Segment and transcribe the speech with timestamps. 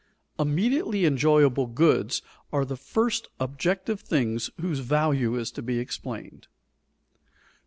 [0.39, 6.47] _Immediately enjoyable goods are the first objective things whose value is to be explained.